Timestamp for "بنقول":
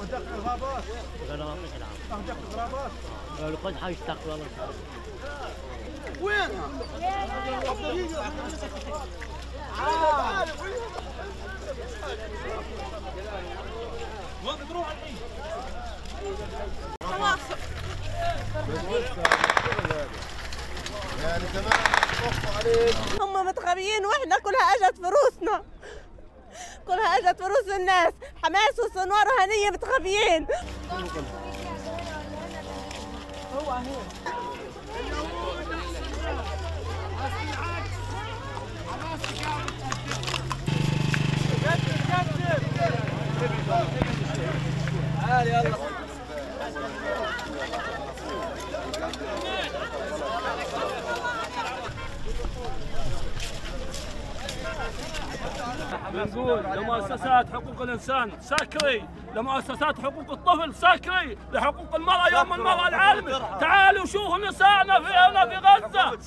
56.12-56.62